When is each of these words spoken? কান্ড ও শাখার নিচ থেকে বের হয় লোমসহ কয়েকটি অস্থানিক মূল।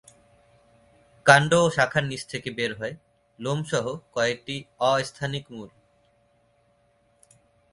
কান্ড 1.25 1.51
ও 1.59 1.63
শাখার 1.69 2.03
নিচ 2.03 2.21
থেকে 2.31 2.49
বের 2.57 2.71
হয় 2.79 2.95
লোমসহ 3.39 3.85
কয়েকটি 4.15 4.55
অস্থানিক 4.89 5.45
মূল। 5.51 5.69